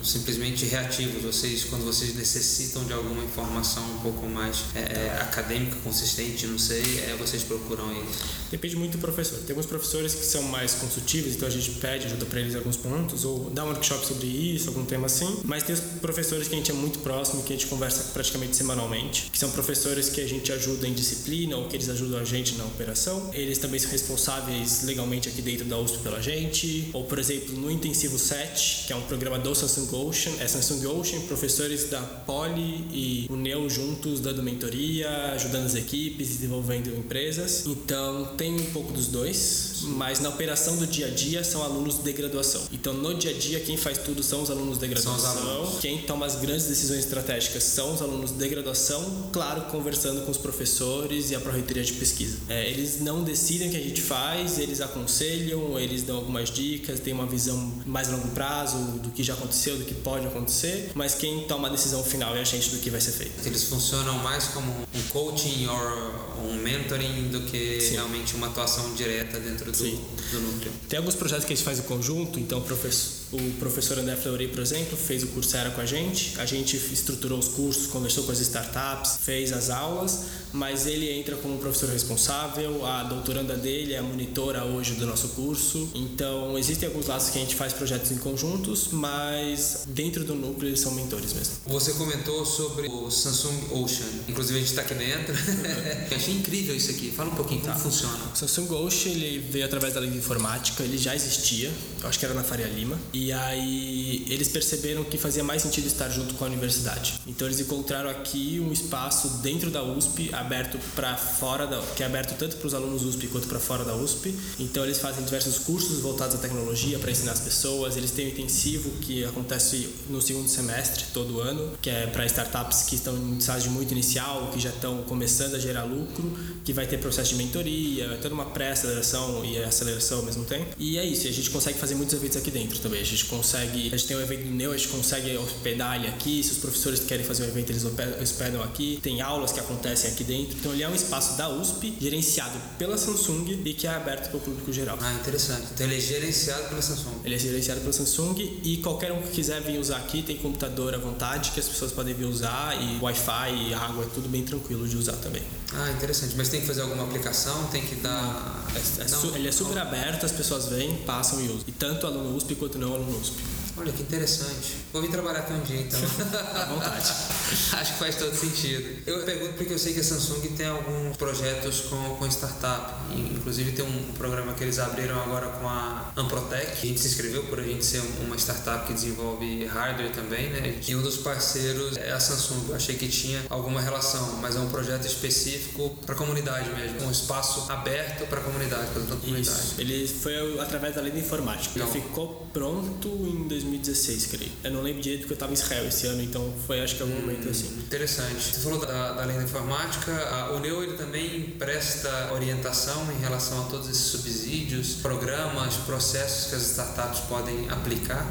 [0.04, 1.22] simplesmente reativos?
[1.24, 6.60] Vocês, quando vocês necessitam de alguma informação um pouco mais é, é, acadêmica, consistente, não
[6.60, 8.16] sei, é, vocês procuram eles?
[8.52, 9.40] Depende muito do professor.
[9.40, 12.58] Tem alguns professores que são mais consultivos, então a gente pede ajuda para eles em
[12.58, 15.40] alguns pontos, ou dá um workshop sobre isso, algum tema assim.
[15.44, 18.56] Mas tem os professores que a gente é muito próximo, que a gente conversa praticamente
[18.56, 22.26] semanalmente, que são professores que a gente ajuda em disciplina ou que eles ajudam a
[22.26, 23.32] gente na operação.
[23.34, 26.90] Eles também são responsáveis legalmente aqui dentro da USP pela gente.
[26.94, 30.86] Ou, por exemplo, no Intensivo 7, que é um programa do Samsung Ocean, é Samsung
[30.88, 37.66] Ocean, professores da Poli e o Neo juntos dando mentoria, ajudando as equipes, desenvolvendo empresas.
[37.66, 41.98] Então tem um pouco dos dois, mas na operação do dia a dia são alunos
[41.98, 42.62] de graduação.
[42.72, 45.78] Então no dia a dia quem faz tudo são os alunos de graduação.
[45.82, 50.38] Quem toma as grandes decisões estratégicas são os alunos de graduação, claro, conversando com os
[50.38, 52.38] professores e a pró-reitoria de pesquisa.
[52.50, 57.00] É, eles não decidem o que a gente faz, eles aconselham, eles dão algumas dicas,
[57.00, 60.92] têm uma visão mais a longo prazo do que já aconteceu, do que pode acontecer,
[60.96, 63.46] mas quem toma a decisão final é a gente do que vai ser feito.
[63.46, 67.94] Eles funcionam mais como um coaching ou um mentoring do que Sim.
[67.94, 70.72] realmente uma atuação direta dentro do, do núcleo.
[70.90, 74.16] Tem alguns projetos que a gente faz em conjunto, então o professor o professor André
[74.16, 76.40] Fleury, por exemplo, fez o curso Era com a gente.
[76.40, 81.36] A gente estruturou os cursos, conversou com as startups, fez as aulas, mas ele entra
[81.38, 82.86] como professor responsável.
[82.86, 85.90] A doutoranda dele é a monitora hoje do nosso curso.
[85.96, 90.70] Então, existem alguns lados que a gente faz projetos em conjuntos, mas dentro do núcleo
[90.70, 91.56] eles são mentores mesmo.
[91.66, 94.06] Você comentou sobre o Samsung Ocean.
[94.28, 95.34] Inclusive, a gente está aqui dentro.
[95.64, 96.18] Uhum.
[96.18, 97.12] Achei incrível isso aqui.
[97.12, 97.80] Fala um pouquinho como tá.
[97.80, 98.20] funciona.
[98.34, 100.84] O Samsung Ocean ele veio através da lei de informática.
[100.84, 101.72] Ele já existia.
[102.04, 103.00] Acho que era na Faria Lima.
[103.12, 107.22] E e aí eles perceberam que fazia mais sentido estar junto com a universidade.
[107.26, 112.06] Então eles encontraram aqui um espaço dentro da USP, aberto para fora da, que é
[112.06, 114.36] aberto tanto para os alunos USP quanto para fora da USP.
[114.60, 117.96] Então eles fazem diversos cursos voltados à tecnologia para ensinar as pessoas.
[117.96, 122.82] Eles têm um intensivo que acontece no segundo semestre todo ano, que é para startups
[122.82, 126.23] que estão em estágio muito inicial, que já estão começando a gerar lucro,
[126.66, 130.76] que vai ter processo de mentoria, toda uma pré-aceleração e aceleração ao mesmo tempo.
[130.78, 133.88] E é isso, e a gente consegue fazer muitos eventos aqui dentro também gente consegue,
[133.88, 137.02] a gente tem um evento Neo, a gente consegue hospedar ele aqui, se os professores
[137.02, 137.84] querem fazer um evento, eles
[138.22, 140.58] hospedam aqui, tem aulas que acontecem aqui dentro.
[140.58, 144.38] Então ele é um espaço da USP, gerenciado pela Samsung e que é aberto para
[144.38, 144.98] o público geral.
[145.02, 145.68] Ah, interessante.
[145.74, 147.22] Então ele é gerenciado pela Samsung.
[147.24, 150.94] Ele é gerenciado pela Samsung e qualquer um que quiser vir usar aqui tem computador
[150.94, 154.44] à vontade que as pessoas podem vir usar e Wi-Fi e água, é tudo bem
[154.44, 155.42] tranquilo de usar também.
[155.74, 156.13] Ah, interessante.
[156.36, 157.66] Mas tem que fazer alguma aplicação?
[157.68, 158.66] Tem que dar.
[158.76, 161.64] É, é, ele é super aberto, as pessoas vêm, passam e usam.
[161.68, 163.38] E tanto aluno USP quanto não aluno USP.
[163.76, 164.76] Olha que interessante.
[164.92, 166.00] Vou vir trabalhar aqui um dia então.
[166.56, 167.10] à vontade.
[167.74, 169.02] Acho que faz todo sentido.
[169.06, 172.94] Eu pergunto porque eu sei que a Samsung tem alguns projetos com, com startup.
[173.12, 176.72] Inclusive tem um programa que eles abriram agora com a Amprotec.
[176.72, 180.80] A gente se inscreveu por a gente ser uma startup que desenvolve hardware também, né?
[180.88, 182.70] E um dos parceiros é a Samsung.
[182.70, 187.08] Eu achei que tinha alguma relação, mas é um projeto específico para a comunidade mesmo.
[187.08, 189.42] Um espaço aberto para a comunidade, para a comunidade.
[189.42, 189.76] Isso.
[189.80, 191.74] Ele foi através da lei da informática.
[191.76, 194.52] Então, Ele ficou pronto em 2016, creio.
[194.64, 197.02] Eu não lembro direito porque eu estava em Israel esse ano, então foi acho que
[197.02, 197.68] algum hum, momento assim.
[197.80, 198.42] Interessante.
[198.42, 203.62] Você falou da, da lei da informática, a Uneu ele também presta orientação em relação
[203.62, 208.26] a todos esses subsídios, programas, processos que as startups podem aplicar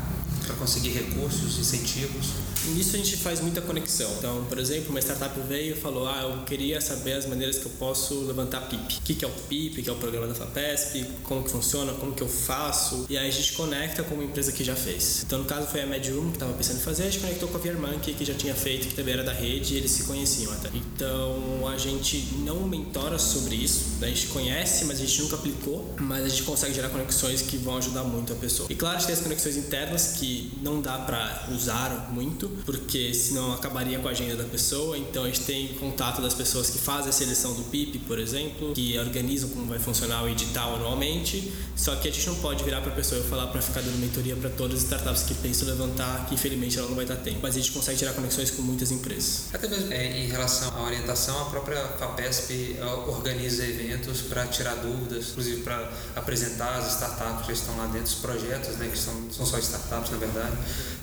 [0.46, 2.30] para conseguir recursos, incentivos.
[2.68, 4.10] Nisso a gente faz muita conexão.
[4.18, 7.66] Então, por exemplo, uma startup veio e falou: Ah, eu queria saber as maneiras que
[7.66, 8.98] eu posso levantar PIP.
[8.98, 12.12] O que é o PIP, que é o programa da FAPESP, como que funciona, como
[12.12, 13.06] que eu faço.
[13.08, 15.22] E aí a gente conecta com uma empresa que já fez.
[15.26, 17.56] Então, no caso, foi a Medium que estava pensando em fazer, a gente conectou com
[17.56, 20.52] a Viermonkey, que já tinha feito, que também era da rede, e eles se conheciam
[20.52, 20.70] até.
[20.74, 25.94] Então, a gente não mentora sobre isso, a gente conhece, mas a gente nunca aplicou,
[26.00, 28.68] mas a gente consegue gerar conexões que vão ajudar muito a pessoa.
[28.70, 33.12] E claro, a gente tem as conexões internas que não dá para usar muito, porque
[33.14, 34.96] senão acabaria com a agenda da pessoa.
[34.96, 38.72] Então a gente tem contato das pessoas que fazem a seleção do PIP, por exemplo,
[38.72, 41.52] que organizam como vai funcionar o edital anualmente.
[41.76, 43.98] Só que a gente não pode virar para a pessoa e falar para ficar dando
[43.98, 47.40] mentoria para todas as startups que pensam levantar, que infelizmente ela não vai dar tempo.
[47.42, 49.46] Mas a gente consegue tirar conexões com muitas empresas.
[49.52, 52.76] Até mesmo é, em relação à orientação, a própria FAPESP
[53.08, 58.14] organiza eventos para tirar dúvidas, inclusive para apresentar as startups que estão lá dentro, os
[58.14, 60.56] projetos, né, que são, são só startups na verdade,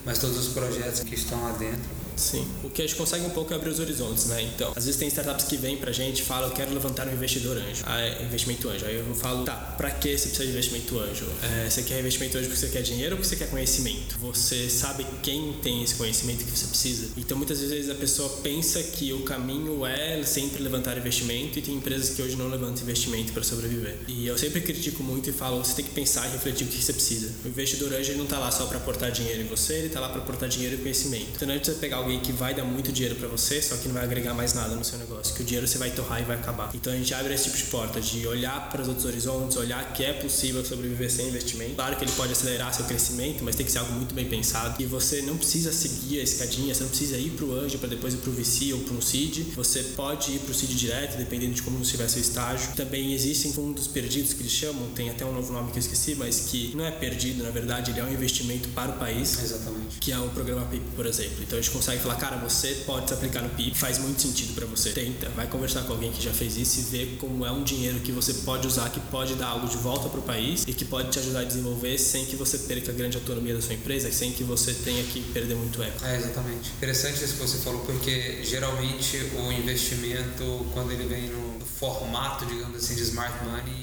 [0.05, 2.45] mas todos os projetos que estão lá dentro Sim.
[2.63, 4.41] O que a gente consegue um pouco é abrir os horizontes, né?
[4.43, 7.13] Então, às vezes tem startups que vêm pra gente e falam, eu quero levantar um
[7.13, 7.83] investidor anjo.
[7.85, 8.85] Ah, é investimento anjo.
[8.85, 11.25] Aí eu falo, tá, pra que você precisa de investimento anjo?
[11.41, 14.17] É, você quer investimento anjo porque você quer dinheiro ou porque você quer conhecimento?
[14.19, 17.09] Você sabe quem tem esse conhecimento que você precisa?
[17.17, 21.75] Então, muitas vezes a pessoa pensa que o caminho é sempre levantar investimento e tem
[21.75, 23.97] empresas que hoje não levantam investimento para sobreviver.
[24.07, 26.81] E eu sempre critico muito e falo, você tem que pensar e refletir o que
[26.81, 27.31] você precisa.
[27.45, 29.99] O investidor anjo ele não tá lá só para aportar dinheiro em você, ele tá
[29.99, 31.29] lá para aportar dinheiro e conhecimento.
[31.35, 33.87] Então, não é você pegar alguém que vai dar muito dinheiro para você, só que
[33.87, 36.25] não vai agregar mais nada no seu negócio, que o dinheiro você vai torrar e
[36.25, 36.71] vai acabar.
[36.73, 39.93] Então a gente abre esse tipo de porta, de olhar para os outros horizontes, olhar
[39.93, 41.75] que é possível sobreviver sem investimento.
[41.75, 44.81] Claro que ele pode acelerar seu crescimento, mas tem que ser algo muito bem pensado.
[44.81, 47.89] E você não precisa seguir a escadinha, você não precisa ir para o anjo para
[47.89, 49.53] depois ir para o VC ou para um seed.
[49.55, 52.73] Você pode ir para o seed direto, dependendo de como estiver seu estágio.
[52.75, 56.15] Também existem fundos perdidos que eles chamam, tem até um novo nome que eu esqueci,
[56.15, 59.43] mas que não é perdido, na verdade, ele é um investimento para o país.
[59.43, 59.78] Exatamente.
[59.99, 61.37] Que é o programa PIP, por exemplo.
[61.41, 64.53] Então a gente consegue falar, cara, você pode se aplicar no PIP, faz muito sentido
[64.53, 64.91] para você.
[64.91, 67.99] Tenta, vai conversar com alguém que já fez isso e ver como é um dinheiro
[67.99, 70.85] que você pode usar, que pode dar algo de volta para o país e que
[70.85, 74.11] pode te ajudar a desenvolver sem que você perca a grande autonomia da sua empresa,
[74.11, 76.05] sem que você tenha que perder muito eco.
[76.05, 76.71] É, exatamente.
[76.77, 82.77] Interessante isso que você falou, porque geralmente o investimento, quando ele vem no formato, digamos
[82.77, 83.78] assim, de smart money,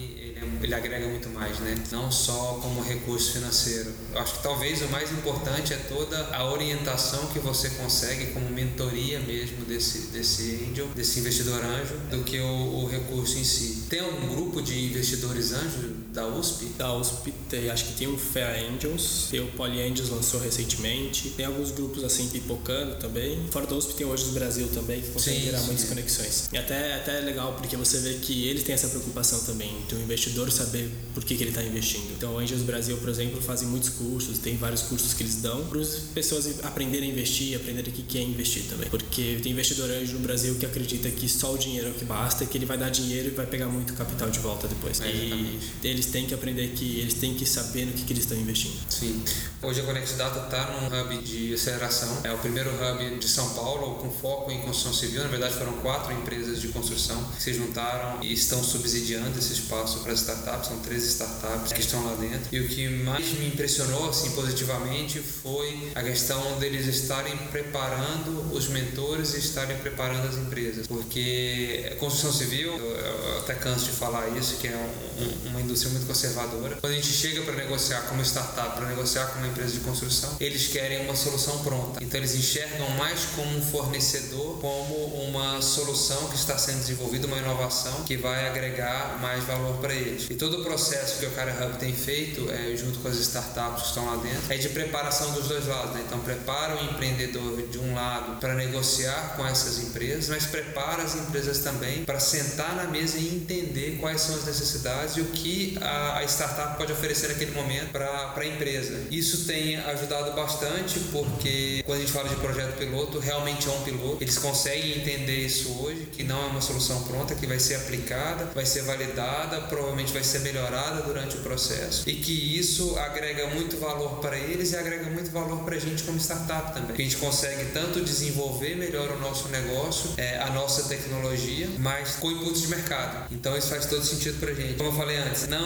[0.67, 1.77] ele agrega muito mais, né?
[1.93, 3.93] Não só como recurso financeiro.
[4.13, 8.51] Eu acho que talvez o mais importante é toda a orientação que você consegue como
[8.51, 13.85] mentoria mesmo desse, desse angel, desse investidor anjo, do que o, o recurso em si.
[13.89, 16.65] Tem algum grupo de investidores anjos da USP?
[16.79, 21.31] Da USP tem, acho que tem o Fair Angels, tem o Poly Angels lançou recentemente,
[21.31, 23.47] tem alguns grupos assim pipocando também.
[23.51, 26.49] Fora da USP tem hoje do Brasil também, que consegue gerar muitas conexões.
[26.51, 30.01] E até, até é legal porque você vê que eles têm essa preocupação também, do
[30.01, 32.11] investidor saber por que, que ele está investindo.
[32.17, 35.67] Então, o Angels Brasil, por exemplo, fazem muitos cursos, tem vários cursos que eles dão
[35.67, 38.89] para as pessoas aprenderem a investir, aprenderem o que é investir também.
[38.89, 42.07] Porque tem investidor anjo no Brasil que acredita que só o dinheiro é o que
[42.07, 45.01] basta, que ele vai dar dinheiro e vai pegar muito capital de volta depois.
[45.01, 48.25] É, e eles têm que aprender que eles têm que saber no que, que eles
[48.25, 48.79] estão investindo.
[48.89, 49.23] Sim.
[49.63, 52.21] Hoje a Connect Data está num hub de aceleração.
[52.25, 55.23] É o primeiro hub de São Paulo com foco em construção civil.
[55.23, 60.01] Na verdade, foram quatro empresas de construção que se juntaram e estão subsidiando esse espaço
[60.01, 60.69] para startups.
[60.69, 62.49] São três startups que estão lá dentro.
[62.53, 68.69] E o que mais me impressionou assim positivamente foi a questão deles estarem preparando os
[68.69, 70.87] mentores e estarem preparando as empresas.
[70.87, 74.77] Porque construção civil, eu até canso de falar isso, que é
[75.19, 76.77] um, uma indústria muito conservadora.
[76.81, 80.37] Quando a gente chega para negociar como startup, para negociar com uma empresa de construção,
[80.39, 82.03] eles querem uma solução pronta.
[82.03, 87.39] Então eles enxergam mais como um fornecedor, como uma solução que está sendo desenvolvida, uma
[87.39, 90.27] inovação que vai agregar mais valor para eles.
[90.29, 93.83] E todo o processo que o Cara Hub tem feito, é, junto com as startups
[93.83, 95.95] que estão lá dentro, é de preparação dos dois lados.
[95.95, 96.03] Né?
[96.07, 101.15] Então prepara o empreendedor de um lado para negociar com essas empresas, mas prepara as
[101.15, 105.79] empresas também para sentar na mesa e entender quais são as necessidades e o que
[105.87, 109.07] a, a startup pode oferecer naquele momento para a empresa.
[109.11, 113.83] Isso tem ajudado bastante porque quando a gente fala de projeto piloto, realmente é um
[113.83, 114.19] piloto.
[114.21, 118.47] Eles conseguem entender isso hoje, que não é uma solução pronta, que vai ser aplicada,
[118.55, 122.09] vai ser validada, provavelmente vai ser melhorada durante o processo.
[122.09, 126.03] E que isso agrega muito valor para eles e agrega muito valor para a gente
[126.03, 126.97] como startup também.
[126.97, 132.17] Que a gente consegue tanto desenvolver melhor o nosso negócio, é, a nossa tecnologia, mas
[132.17, 133.27] com inputs de mercado.
[133.31, 134.75] Então isso faz todo sentido para a gente.
[134.75, 135.66] Como eu falei antes, não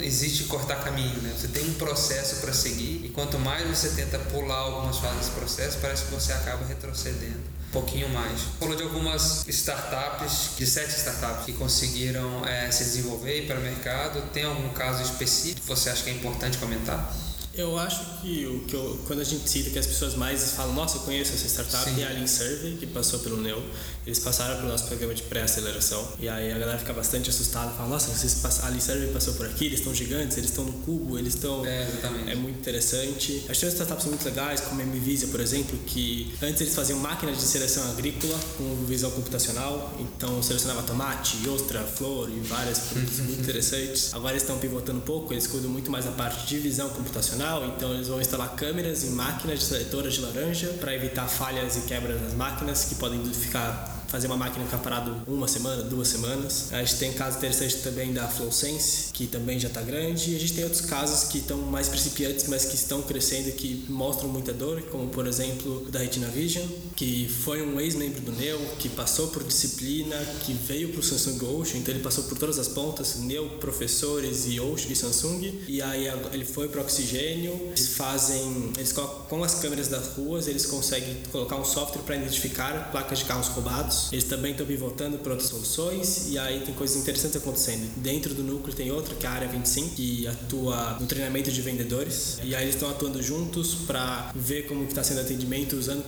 [0.00, 1.34] existe cortar caminho, né?
[1.36, 5.30] Você tem um processo para seguir e quanto mais você tenta pular algumas fases desse
[5.30, 8.40] processo, parece que você acaba retrocedendo um pouquinho mais.
[8.58, 14.20] Falou de algumas startups, de sete startups que conseguiram é, se desenvolver para o mercado.
[14.32, 17.16] Tem algum caso específico que você acha que é importante comentar?
[17.52, 20.72] Eu acho que o que eu, quando a gente cita que as pessoas mais falam,
[20.72, 22.02] nossa, eu conheço essa startup, Sim.
[22.02, 23.62] é a Lean Survey, que passou pelo Neo.
[24.06, 26.06] Eles passaram pelo nosso programa de pré-aceleração.
[26.18, 28.64] E aí a galera fica bastante assustada, fala, nossa, vocês pass...
[28.64, 31.64] a Survey passou por aqui, eles estão gigantes, eles estão no cubo, eles estão.
[31.64, 32.30] É, exatamente.
[32.30, 33.44] É muito interessante.
[33.48, 36.98] As três startups são muito legais, como a MVisia, por exemplo, que antes eles faziam
[36.98, 39.94] máquinas de seleção agrícola com visão computacional.
[39.98, 44.14] Então selecionava tomate, ostra, flor e várias produtos muito interessantes.
[44.14, 47.20] Agora eles estão pivotando um pouco, eles cuidam muito mais da parte de visão computacional
[47.66, 51.82] então eles vão instalar câmeras em máquinas de seletoras de laranja para evitar falhas e
[51.82, 56.72] quebras nas máquinas que podem ficar fazer uma máquina ficar parado uma semana, duas semanas.
[56.72, 60.38] A gente tem casos interessantes também da FlowSense, que também já está grande, e a
[60.38, 64.28] gente tem outros casos que estão mais principiantes, mas que estão crescendo e que mostram
[64.28, 68.88] muita dor, como por exemplo da Retina Vision, que foi um ex-membro do Neo, que
[68.88, 72.66] passou por disciplina, que veio para o Samsung Ocean, então ele passou por todas as
[72.66, 78.72] pontas, Neo, professores e Ocean e Samsung, e aí ele foi para oxigênio, eles fazem,
[78.76, 83.24] eles com as câmeras das ruas, eles conseguem colocar um software para identificar placas de
[83.24, 87.90] carros roubados eles também estão pivotando para outras soluções e aí tem coisas interessantes acontecendo.
[87.96, 91.60] Dentro do núcleo tem outra, que é a área 25, que atua no treinamento de
[91.62, 92.38] vendedores.
[92.42, 96.04] E aí eles estão atuando juntos para ver como está sendo atendimento usando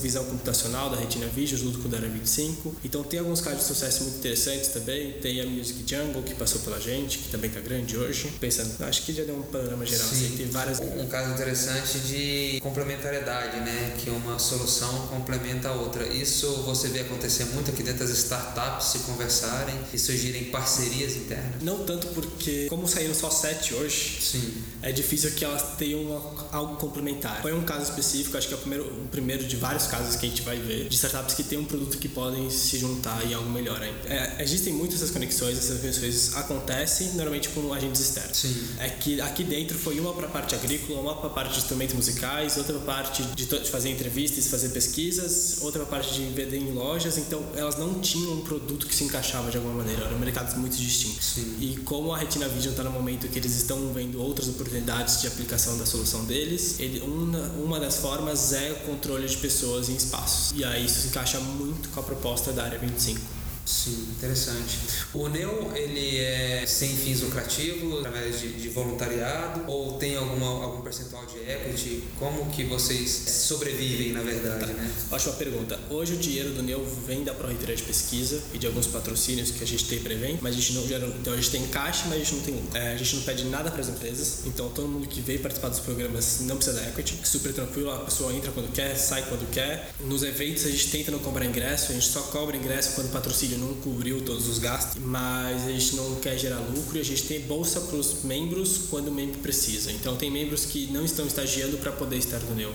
[0.00, 2.74] visão computacional da Retina Vision junto com a área 25.
[2.84, 5.12] Então tem alguns casos de sucesso muito interessantes também.
[5.12, 8.32] Tem a Music Jungle, que passou pela gente, que também está grande hoje.
[8.40, 10.06] Pensando, acho que já deu um panorama geral.
[10.06, 10.80] Assim, tem várias...
[10.80, 13.96] Um caso interessante de complementariedade, né?
[13.98, 16.06] Que uma solução complementa a outra.
[16.06, 21.14] Isso você vê acontecer acontecer muito aqui dentro das startups se conversarem e surgirem parcerias
[21.16, 21.62] internas?
[21.62, 24.54] Não tanto porque, como saíram só sete hoje, Sim.
[24.82, 27.42] é difícil que elas tenham uma, algo complementar.
[27.42, 30.26] Foi um caso específico, acho que é o primeiro, o primeiro de vários casos que
[30.26, 33.34] a gente vai ver, de startups que têm um produto que podem se juntar em
[33.34, 34.08] algo melhor ainda.
[34.08, 38.38] É, existem muitas essas conexões, essas conexões acontecem normalmente com agentes externos.
[38.38, 38.68] Sim.
[38.78, 41.58] É que aqui dentro foi uma para a parte agrícola, uma para a parte de
[41.58, 46.00] instrumentos musicais, outra para a parte de, de fazer entrevistas, fazer pesquisas, outra para a
[46.00, 47.17] parte de vender em lojas.
[47.20, 50.04] Então elas não tinham um produto que se encaixava de alguma maneira.
[50.04, 51.24] Eram mercados muito distintos.
[51.34, 51.56] Sim.
[51.60, 55.26] E como a Retina Vision está no momento que eles estão vendo outras oportunidades de
[55.26, 59.96] aplicação da solução deles, ele, uma, uma das formas é o controle de pessoas em
[59.96, 60.52] espaços.
[60.56, 63.37] E aí isso se encaixa muito com a proposta da área 25.
[63.68, 64.78] Sim, interessante.
[65.12, 70.80] O Neo, ele é sem fins lucrativos, através de, de, voluntariado, ou tem alguma, algum
[70.80, 72.02] percentual de equity?
[72.18, 74.72] Como que vocês sobrevivem, na verdade, tá.
[74.72, 74.90] né?
[75.10, 75.78] Ótima pergunta.
[75.90, 79.62] Hoje o dinheiro do Neo vem da Proreitoria de Pesquisa e de alguns patrocínios que
[79.62, 81.06] a gente tem evento, mas a gente não gera...
[81.06, 82.62] Então a gente tem caixa, mas a gente não tem.
[82.72, 85.68] É, a gente não pede nada para as empresas, então todo mundo que veio participar
[85.68, 89.46] dos programas não precisa da equity, super tranquilo, a pessoa entra quando quer, sai quando
[89.50, 89.90] quer.
[90.00, 93.57] Nos eventos a gente tenta não cobrar ingresso, a gente só cobra ingresso quando patrocínio
[93.58, 97.24] não cobriu todos os gastos, mas a gente não quer gerar lucro e a gente
[97.24, 99.92] tem bolsa para os membros quando o membro precisa.
[99.92, 102.72] Então tem membros que não estão estagiando para poder estar no Neo.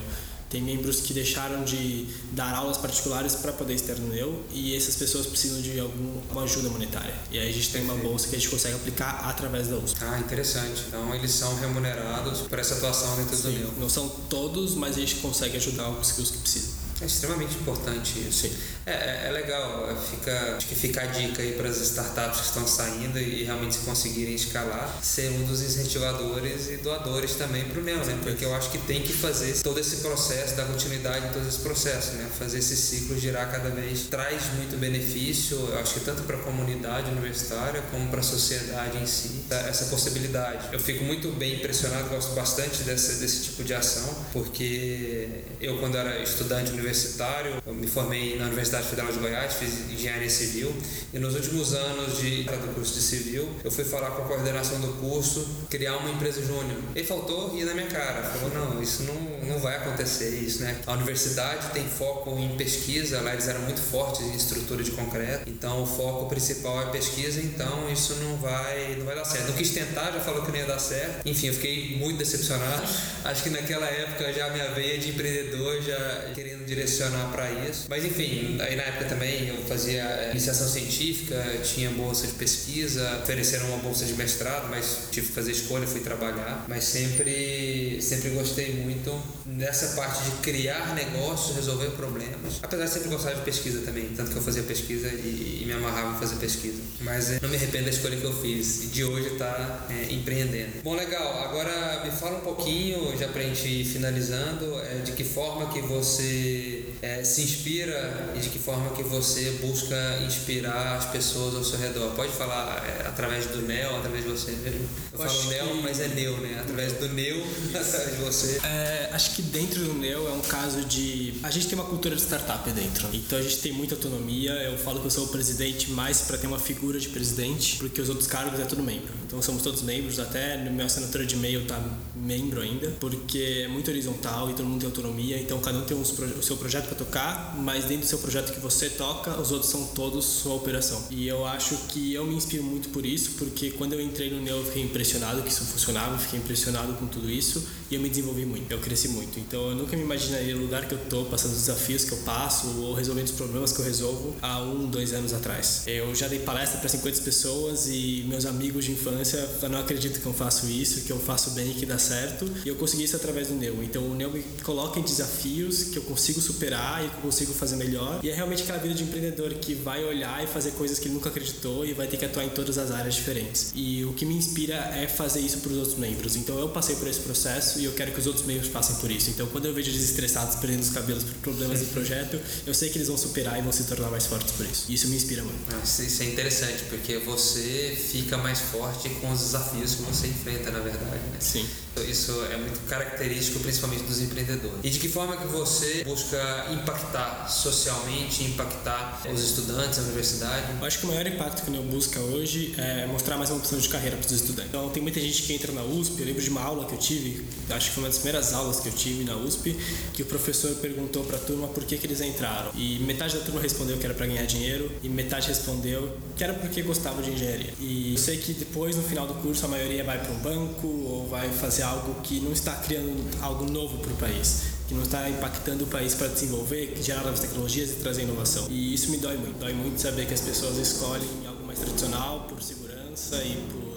[0.54, 4.94] Tem membros que deixaram de dar aulas particulares para poder estar no Neo e essas
[4.94, 7.14] pessoas precisam de alguma ajuda monetária.
[7.32, 9.98] E aí a gente tem uma bolsa que a gente consegue aplicar através da USP.
[10.02, 10.84] Ah, interessante.
[10.86, 13.74] Então eles são remunerados por essa atuação dentro Sim, do Neo.
[13.80, 16.84] Não são todos, mas a gente consegue ajudar os que precisam.
[17.00, 18.46] É extremamente importante isso.
[18.46, 18.50] É,
[18.86, 22.66] é, é, legal, fica, acho que fica a dica aí para as startups que estão
[22.66, 27.82] saindo e realmente se conseguirem escalar, ser um dos incentivadores e doadores também para o
[27.82, 28.18] Neo, né?
[28.22, 31.58] Porque eu acho que tem que fazer todo esse processo, dar continuidade em todo esse
[31.58, 32.28] processo, né?
[32.38, 36.40] Fazer esse ciclo girar cada vez traz muito benefício, eu acho que tanto para a
[36.40, 40.68] comunidade universitária como para a sociedade em si, essa possibilidade.
[40.72, 45.28] Eu fico muito bem impressionado, gosto bastante dessa, desse tipo de ação, porque
[45.60, 47.62] eu quando era estudante universitário universitário.
[47.66, 50.74] Eu me formei na Universidade Federal de Goiás, fiz engenharia civil
[51.12, 54.80] e nos últimos anos de, do curso de civil eu fui falar com a coordenação
[54.80, 56.78] do curso criar uma empresa júnior.
[56.94, 59.14] Ele faltou ir na minha cara, falou não, isso não,
[59.48, 60.80] não vai acontecer isso, né?
[60.86, 65.48] A universidade tem foco em pesquisa, lá eles eram muito fortes em estrutura de concreto,
[65.48, 69.48] então o foco principal é pesquisa, então isso não vai não vai dar certo.
[69.48, 71.26] Não quis tentar, já falou que não ia dar certo.
[71.26, 72.82] Enfim, eu fiquei muito decepcionado.
[73.24, 77.86] Acho que naquela época já minha veia de empreendedor já querendo direcionar para isso.
[77.88, 83.20] Mas enfim, aí na época também eu fazia eh, iniciação científica, tinha bolsa de pesquisa,
[83.22, 86.64] ofereceram uma bolsa de mestrado, mas tive que fazer escolha, fui trabalhar.
[86.68, 89.10] Mas sempre, sempre gostei muito
[89.44, 92.60] dessa parte de criar negócios, resolver problemas.
[92.62, 95.72] Apesar de sempre gostar de pesquisa também, tanto que eu fazia pesquisa e, e me
[95.72, 96.80] amarrava em fazer pesquisa.
[97.00, 100.12] Mas é, não me arrependo da escolha que eu fiz e de hoje tá é,
[100.12, 100.82] empreendendo.
[100.82, 101.44] Bom, legal.
[101.44, 105.80] Agora me fala um pouquinho, já pra gente ir finalizando, é, de que forma que
[105.80, 111.64] você é, se inspira e de que forma que você busca inspirar as pessoas ao
[111.64, 112.12] seu redor?
[112.14, 114.88] Pode falar é, através do Neo, através de você mesmo?
[115.12, 115.82] Eu, eu falo Neo, que...
[115.82, 116.60] mas é Neo, né?
[116.60, 118.60] Através do Neo, através de você.
[118.62, 121.34] É, acho que dentro do Neo é um caso de...
[121.42, 124.52] A gente tem uma cultura de startup dentro, então a gente tem muita autonomia.
[124.52, 128.00] Eu falo que eu sou o presidente mais para ter uma figura de presidente, porque
[128.00, 129.12] os outros cargos é tudo membro.
[129.26, 131.82] Então somos todos membros, até no meu assinatura de e-mail tá
[132.14, 136.00] membro ainda, porque é muito horizontal e todo mundo tem autonomia, então cada um tem
[136.00, 136.04] o
[136.42, 139.86] seu projeto para tocar, mas dentro do seu projeto que você toca, os outros são
[139.88, 141.02] todos sua operação.
[141.10, 144.40] E eu acho que eu me inspiro muito por isso, porque quando eu entrei no
[144.40, 148.08] Neo eu fiquei impressionado que isso funcionava, fiquei impressionado com tudo isso e eu me
[148.08, 149.38] desenvolvi muito, eu cresci muito.
[149.38, 152.18] Então eu nunca me imaginaria no lugar que eu tô, passando os desafios que eu
[152.18, 155.82] passo ou resolvendo os problemas que eu resolvo há um, dois anos atrás.
[155.86, 160.26] Eu já dei palestra para 50 pessoas e meus amigos de infância não acreditam que
[160.26, 162.50] eu faço isso, que eu faço bem e que dá certo.
[162.64, 163.82] E eu consegui isso através do Neo.
[163.82, 167.52] Então o Neo me coloca em desafios que eu consigo superar e que eu consigo
[167.52, 168.20] fazer melhor.
[168.22, 171.14] E é realmente aquela vida de empreendedor que vai olhar e fazer coisas que ele
[171.14, 173.72] nunca acreditou e vai ter que atuar em todas as áreas diferentes.
[173.74, 176.36] E o que me inspira é fazer isso para os outros membros.
[176.36, 179.10] Então eu passei por esse processo e eu quero que os outros membros passem por
[179.10, 179.30] isso.
[179.30, 182.90] Então quando eu vejo eles estressados, perdendo os cabelos por problemas do projeto, eu sei
[182.90, 184.86] que eles vão superar e vão se tornar mais fortes por isso.
[184.88, 185.58] E isso me inspira muito.
[185.84, 190.80] Isso é interessante porque você fica mais forte com os desafios que você enfrenta, na
[190.80, 191.04] verdade.
[191.04, 191.36] Né?
[191.40, 191.66] Sim.
[192.02, 194.78] Isso é muito característico, principalmente dos empreendedores.
[194.82, 200.66] E de que forma que você busca impactar socialmente, impactar os estudantes, a universidade?
[200.78, 203.78] Eu acho que o maior impacto que eu busca hoje é mostrar mais uma opção
[203.78, 204.68] de carreira para os estudantes.
[204.68, 206.20] Então, tem muita gente que entra na USP.
[206.20, 208.80] Eu lembro de uma aula que eu tive, acho que foi uma das primeiras aulas
[208.80, 209.76] que eu tive na USP,
[210.12, 212.70] que o professor perguntou para a turma por que, que eles entraram.
[212.74, 216.54] E metade da turma respondeu que era para ganhar dinheiro e metade respondeu que era
[216.54, 217.72] porque gostava de engenharia.
[217.78, 220.86] E eu sei que depois, no final do curso, a maioria vai para um banco
[220.86, 225.02] ou vai fazer algo que não está criando algo novo para o país que não
[225.02, 228.66] está impactando o país para desenvolver, gerar novas tecnologias e trazer inovação.
[228.68, 229.58] E isso me dói muito.
[229.58, 233.93] Dói muito saber que as pessoas escolhem algo mais tradicional por segurança e por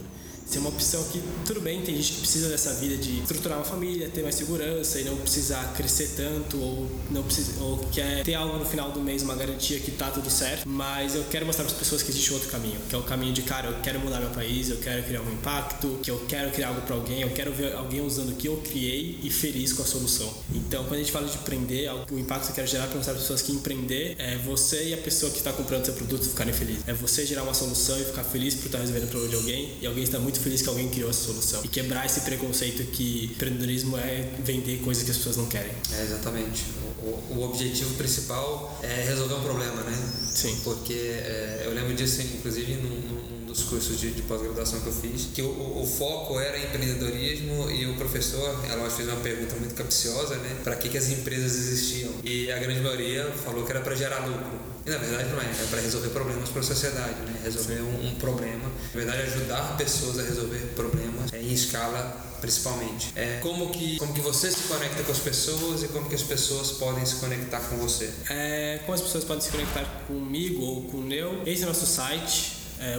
[0.49, 3.65] ser uma opção que, tudo bem, tem gente que precisa dessa vida de estruturar uma
[3.65, 8.33] família, ter mais segurança e não precisar crescer tanto ou não precisa, ou quer ter
[8.33, 11.65] algo no final do mês, uma garantia que tá tudo certo, mas eu quero mostrar
[11.65, 13.99] para as pessoas que existe outro caminho, que é o caminho de, cara, eu quero
[13.99, 17.21] mudar meu país, eu quero criar um impacto, que eu quero criar algo para alguém,
[17.21, 20.33] eu quero ver alguém usando o que eu criei e feliz com a solução.
[20.53, 23.13] Então, quando a gente fala de empreender, o impacto que eu quero gerar para mostrar
[23.13, 26.23] para as pessoas que empreender é você e a pessoa que está comprando seu produto
[26.23, 26.83] ficarem felizes.
[26.87, 29.73] É você gerar uma solução e ficar feliz por estar resolvendo o problema de alguém
[29.81, 31.61] e alguém está muito muito feliz que alguém criou essa solução.
[31.63, 35.71] E quebrar esse preconceito que empreendedorismo é vender coisas que as pessoas não querem.
[35.93, 36.63] É, exatamente.
[37.01, 40.11] O, o objetivo principal é resolver um problema, né?
[40.29, 40.55] Sim.
[40.63, 44.93] Porque é, eu lembro disso, inclusive, num, num dos cursos de, de pós-graduação que eu
[44.93, 49.73] fiz, que o, o, foco era empreendedorismo e o professor, ela fez uma pergunta muito
[49.73, 50.57] capciosa, né?
[50.63, 52.11] Para que, que as empresas existiam?
[52.23, 54.59] E a grande maioria falou que era para gerar lucro.
[54.85, 57.41] E na verdade não é, é para resolver problemas para a sociedade, né?
[57.43, 58.71] resolver um, um, problema.
[58.93, 63.11] Na verdade, ajudar pessoas a resolver problemas é, em escala principalmente.
[63.15, 66.21] É, como, que, como que você se conecta com as pessoas e como que as
[66.21, 68.11] pessoas podem se conectar com você?
[68.29, 71.41] É, como as pessoas podem se conectar comigo ou com o Neu?
[71.47, 72.97] Esse é o nosso site é,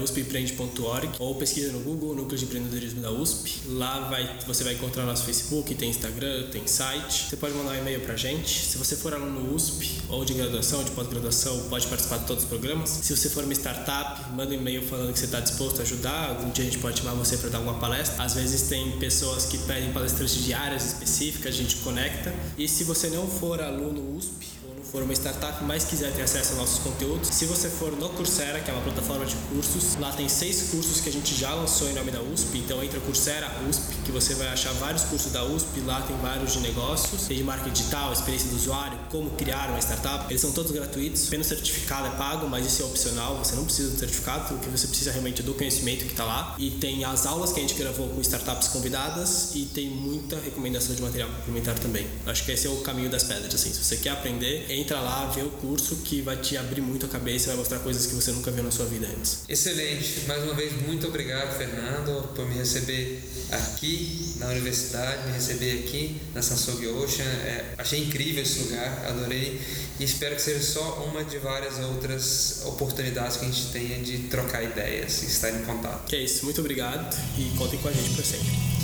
[1.18, 3.60] ou pesquisa no Google Núcleo de Empreendedorismo da USP.
[3.66, 7.28] Lá vai, você vai encontrar nosso Facebook, tem Instagram, tem site.
[7.28, 8.66] Você pode mandar um e-mail pra gente.
[8.66, 12.48] Se você for aluno USP ou de graduação, de pós-graduação, pode participar de todos os
[12.48, 12.90] programas.
[12.90, 16.30] Se você for uma startup, manda um e-mail falando que você está disposto a ajudar.
[16.30, 18.22] Algum dia a gente pode chamar você para dar alguma palestra.
[18.22, 22.34] Às vezes tem pessoas que pedem palestrantes de áreas específicas, a gente conecta.
[22.56, 24.37] E se você não for aluno USP,
[24.90, 28.60] for uma startup, mas quiser ter acesso aos nossos conteúdos, se você for no Coursera,
[28.60, 31.88] que é uma plataforma de cursos, lá tem seis cursos que a gente já lançou
[31.90, 32.58] em nome da USP.
[32.58, 35.80] Então entra Coursera USP, que você vai achar vários cursos da USP.
[35.80, 40.24] Lá tem vários de negócios, de marketing digital, experiência do usuário, como criar uma startup.
[40.30, 41.26] Eles são todos gratuitos.
[41.28, 43.36] Apenas certificado é pago, mas isso é opcional.
[43.38, 46.24] Você não precisa do certificado, o que você precisa realmente é do conhecimento que está
[46.24, 46.54] lá.
[46.58, 50.94] E tem as aulas que a gente gravou com startups convidadas e tem muita recomendação
[50.94, 52.06] de material complementar também.
[52.26, 53.54] Acho que esse é o caminho das pedras.
[53.54, 57.06] Assim, se você quer aprender, entra lá, vê o curso que vai te abrir muito
[57.06, 59.40] a cabeça vai mostrar coisas que você nunca viu na sua vida antes.
[59.48, 60.24] Excelente.
[60.26, 66.20] Mais uma vez, muito obrigado, Fernando, por me receber aqui na universidade, me receber aqui
[66.34, 67.24] na Samsung Ocean.
[67.24, 69.60] É, achei incrível esse lugar, adorei
[69.98, 74.18] e espero que seja só uma de várias outras oportunidades que a gente tenha de
[74.28, 76.06] trocar ideias e estar em contato.
[76.06, 78.77] Que é isso, muito obrigado e contem com a gente para sempre.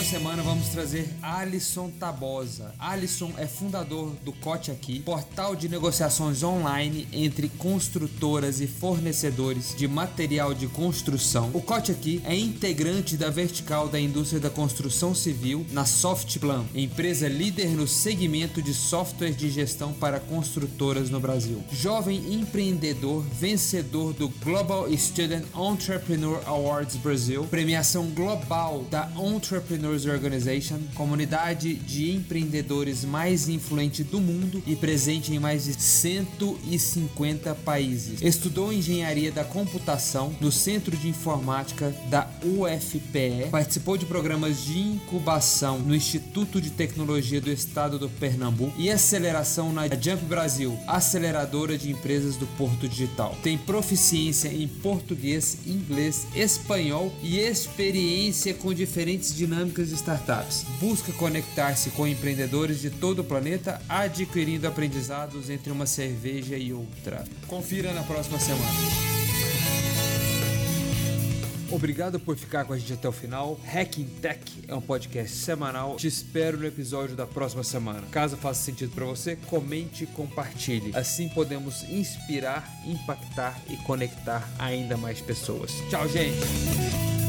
[0.00, 2.74] Próxima semana vamos trazer Alisson Tabosa.
[2.78, 9.86] Alisson é fundador do Cote Aqui, portal de negociações online entre construtoras e fornecedores de
[9.86, 11.50] material de construção.
[11.52, 17.28] O Cote Aqui é integrante da vertical da indústria da construção civil na Softplan, empresa
[17.28, 21.62] líder no segmento de software de gestão para construtoras no Brasil.
[21.70, 30.78] Jovem empreendedor, vencedor do Global Student Entrepreneur Awards Brasil, premiação global da Entrepreneur Entrepreneurs Organization,
[30.94, 38.22] comunidade de empreendedores mais influente do mundo e presente em mais de 150 países.
[38.22, 45.78] Estudou engenharia da computação no Centro de Informática da UFPE, participou de programas de incubação
[45.78, 51.90] no Instituto de Tecnologia do Estado do Pernambuco e aceleração na Jump Brasil, aceleradora de
[51.90, 53.36] empresas do Porto Digital.
[53.42, 60.64] Tem proficiência em português, inglês, espanhol e experiência com diferentes dinâmicas de startups.
[60.80, 67.24] Busca conectar-se com empreendedores de todo o planeta, adquirindo aprendizados entre uma cerveja e outra.
[67.46, 69.10] Confira na próxima semana.
[71.70, 73.58] Obrigado por ficar com a gente até o final.
[73.64, 75.96] Hacking Tech é um podcast semanal.
[75.96, 78.02] Te espero no episódio da próxima semana.
[78.10, 80.90] Caso faça sentido para você, comente e compartilhe.
[80.96, 85.72] Assim podemos inspirar, impactar e conectar ainda mais pessoas.
[85.88, 87.19] Tchau, gente!